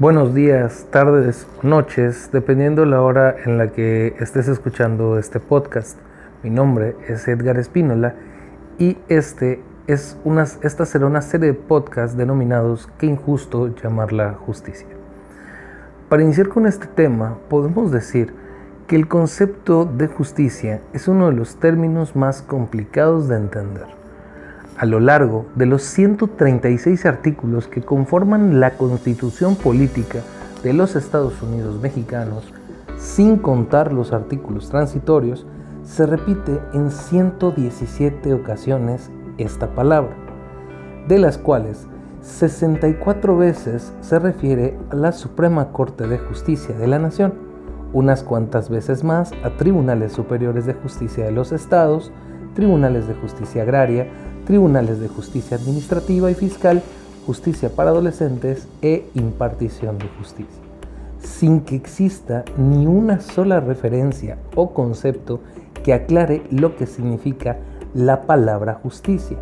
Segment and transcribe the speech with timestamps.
[0.00, 5.96] Buenos días, tardes, noches, dependiendo la hora en la que estés escuchando este podcast.
[6.42, 8.16] Mi nombre es Edgar Espínola
[8.76, 14.88] y este es una, esta será una serie de podcasts denominados Qué injusto llamarla justicia.
[16.08, 18.34] Para iniciar con este tema, podemos decir
[18.88, 24.03] que el concepto de justicia es uno de los términos más complicados de entender
[24.84, 30.18] a lo largo de los 136 artículos que conforman la constitución política
[30.62, 32.52] de los Estados Unidos mexicanos,
[32.98, 35.46] sin contar los artículos transitorios,
[35.84, 40.14] se repite en 117 ocasiones esta palabra,
[41.08, 41.86] de las cuales
[42.20, 47.32] 64 veces se refiere a la Suprema Corte de Justicia de la Nación,
[47.94, 52.12] unas cuantas veces más a tribunales superiores de justicia de los estados,
[52.54, 54.08] tribunales de justicia agraria,
[54.44, 56.82] tribunales de justicia administrativa y fiscal,
[57.26, 60.62] justicia para adolescentes e impartición de justicia,
[61.20, 65.40] sin que exista ni una sola referencia o concepto
[65.82, 67.58] que aclare lo que significa
[67.94, 69.38] la palabra justicia.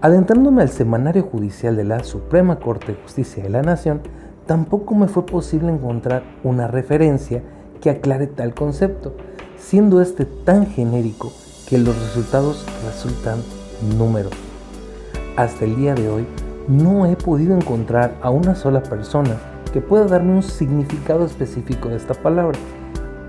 [0.00, 4.00] Adentrándome al semanario judicial de la Suprema Corte de Justicia de la Nación,
[4.46, 7.42] tampoco me fue posible encontrar una referencia
[7.80, 9.14] que aclare tal concepto,
[9.58, 11.32] siendo este tan genérico
[11.68, 13.40] que los resultados resultan
[13.82, 14.32] números.
[15.36, 16.26] Hasta el día de hoy
[16.68, 19.36] no he podido encontrar a una sola persona
[19.72, 22.58] que pueda darme un significado específico de esta palabra.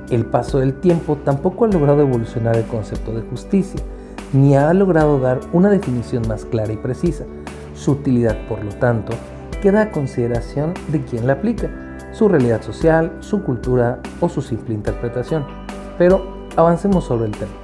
[0.09, 3.81] El paso del tiempo tampoco ha logrado evolucionar el concepto de justicia,
[4.33, 7.25] ni ha logrado dar una definición más clara y precisa.
[7.75, 9.13] Su utilidad, por lo tanto,
[9.61, 11.69] queda a consideración de quien la aplica,
[12.11, 15.45] su realidad social, su cultura o su simple interpretación.
[15.97, 17.61] Pero avancemos sobre el tema.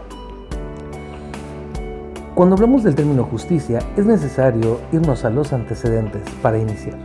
[2.38, 6.96] Cuando hablamos del término justicia, es necesario irnos a los antecedentes para iniciar.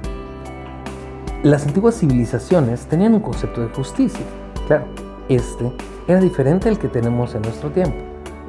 [1.42, 4.26] Las antiguas civilizaciones tenían un concepto de justicia.
[4.66, 4.84] Claro,
[5.30, 5.72] este
[6.06, 7.96] era diferente al que tenemos en nuestro tiempo.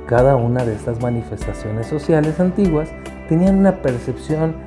[0.07, 2.89] Cada una de estas manifestaciones sociales antiguas
[3.29, 4.57] tenían una percepción,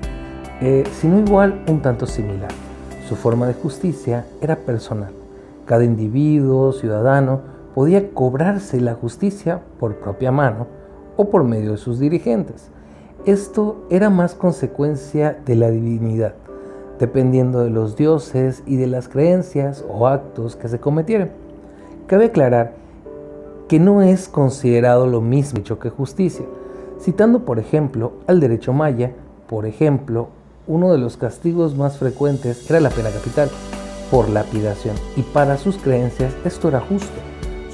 [0.63, 2.49] eh, si no igual, un tanto similar.
[3.07, 5.13] Su forma de justicia era personal.
[5.67, 7.43] Cada individuo, ciudadano,
[7.75, 10.86] podía cobrarse la justicia por propia mano
[11.17, 12.69] o por medio de sus dirigentes.
[13.25, 16.35] Esto era más consecuencia de la divinidad,
[16.99, 21.31] dependiendo de los dioses y de las creencias o actos que se cometieran.
[22.07, 22.75] Cabe aclarar
[23.69, 26.47] que no es considerado lo mismo hecho que justicia,
[27.01, 29.13] citando por ejemplo al derecho maya,
[29.49, 30.29] por ejemplo,
[30.69, 33.49] uno de los castigos más frecuentes era la pena capital
[34.11, 37.21] por lapidación y para sus creencias esto era justo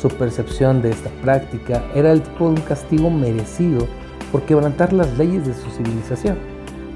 [0.03, 3.87] su percepción de esta práctica era el tipo de un castigo merecido
[4.33, 6.37] por quebrantar las leyes de su civilización.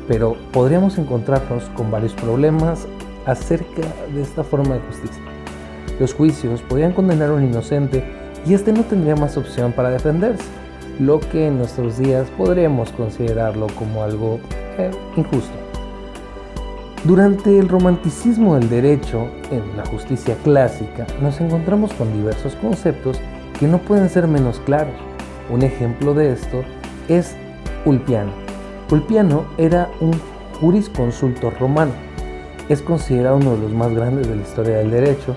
[0.08, 2.88] Pero podríamos encontrarnos con varios problemas
[3.24, 5.22] acerca de esta forma de justicia.
[6.00, 8.04] Los juicios podrían condenar a un inocente
[8.44, 10.44] y éste no tendría más opción para defenderse,
[10.98, 14.40] lo que en nuestros días podríamos considerarlo como algo
[14.78, 15.65] eh, injusto.
[17.06, 23.20] Durante el romanticismo del derecho, en la justicia clásica, nos encontramos con diversos conceptos
[23.60, 24.96] que no pueden ser menos claros.
[25.48, 26.64] Un ejemplo de esto
[27.06, 27.36] es
[27.84, 28.32] Ulpiano.
[28.90, 30.14] Ulpiano era un
[30.60, 31.92] jurisconsultor romano.
[32.68, 35.36] Es considerado uno de los más grandes de la historia del derecho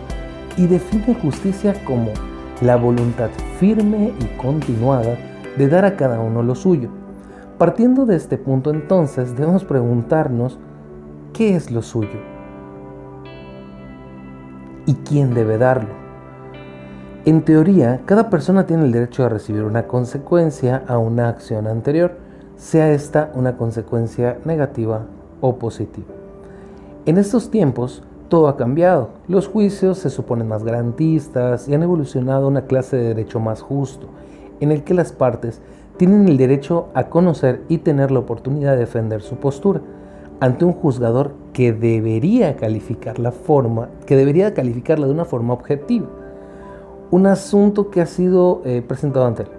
[0.57, 2.13] y define justicia como
[2.61, 5.19] la voluntad firme y continuada
[5.55, 6.89] de dar a cada uno lo suyo.
[7.59, 10.57] Partiendo de este punto entonces debemos preguntarnos
[11.33, 12.19] ¿Qué es lo suyo?
[14.85, 15.93] ¿Y quién debe darlo?
[17.23, 22.17] En teoría, cada persona tiene el derecho a recibir una consecuencia a una acción anterior,
[22.57, 25.05] sea esta una consecuencia negativa
[25.39, 26.07] o positiva.
[27.05, 29.11] En estos tiempos, todo ha cambiado.
[29.27, 34.07] Los juicios se suponen más garantistas y han evolucionado una clase de derecho más justo,
[34.59, 35.61] en el que las partes
[35.97, 39.81] tienen el derecho a conocer y tener la oportunidad de defender su postura
[40.39, 46.07] ante un juzgador que debería calificar la forma, que debería calificarla de una forma objetiva.
[47.11, 49.49] Un asunto que ha sido eh, presentado ante él.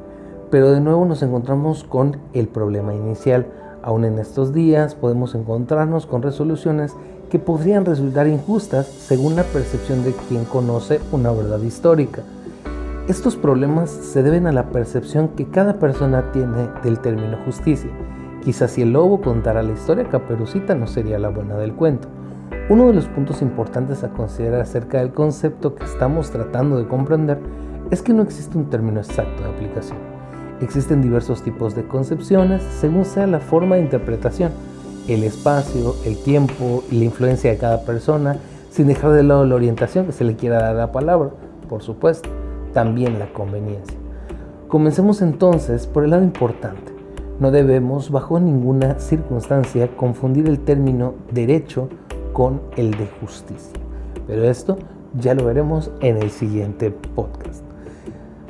[0.51, 3.47] Pero de nuevo nos encontramos con el problema inicial.
[3.83, 6.95] Aún en estos días podemos encontrarnos con resoluciones
[7.29, 12.23] que podrían resultar injustas según la percepción de quien conoce una verdad histórica.
[13.09, 17.91] Estos problemas se deben a la percepción que cada persona tiene del término justicia
[18.45, 22.09] Quizás si el lobo contara la historia, Caperucita no sería la buena del cuento.
[22.71, 27.39] Uno de los puntos importantes a considerar acerca del concepto que estamos tratando de comprender
[27.91, 29.99] es que no existe un término exacto de aplicación.
[30.61, 34.53] Existen diversos tipos de concepciones según sea la forma de interpretación.
[35.07, 38.37] El espacio, el tiempo y la influencia de cada persona
[38.71, 41.31] sin dejar de lado la orientación que se le quiera dar a la palabra,
[41.69, 42.29] por supuesto,
[42.73, 43.99] también la conveniencia.
[44.69, 46.90] Comencemos entonces por el lado importante.
[47.41, 51.89] No debemos bajo ninguna circunstancia confundir el término derecho
[52.35, 53.81] con el de justicia.
[54.27, 54.77] Pero esto
[55.19, 57.65] ya lo veremos en el siguiente podcast.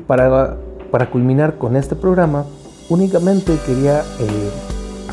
[0.08, 0.56] Para,
[0.90, 2.44] para culminar con este programa,
[2.88, 4.50] únicamente quería eh,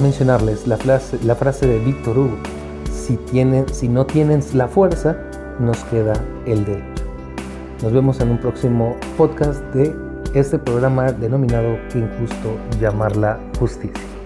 [0.01, 2.37] mencionarles la frase, la frase de Víctor Hugo.
[2.91, 5.17] Si, tienen, si no tienen la fuerza,
[5.59, 6.13] nos queda
[6.47, 7.03] el derecho.
[7.83, 10.06] Nos vemos en un próximo podcast de
[10.37, 14.16] este programa denominado injusto llamarla justicia.